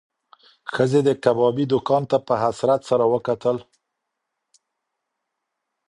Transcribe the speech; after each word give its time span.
ښځې 0.73 0.99
د 1.07 1.09
کبابي 1.23 1.65
دوکان 1.71 2.03
ته 2.11 2.17
په 2.27 2.33
حسرت 2.43 2.81
سره 2.89 3.05
وکتل. 3.13 3.57